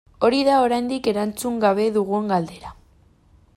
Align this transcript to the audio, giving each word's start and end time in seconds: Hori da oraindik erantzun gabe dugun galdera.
Hori 0.27 0.37
da 0.45 0.53
oraindik 0.67 1.09
erantzun 1.11 1.61
gabe 1.67 1.87
dugun 1.99 2.35
galdera. 2.35 2.75